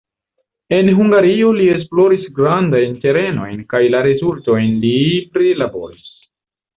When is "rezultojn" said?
4.07-4.73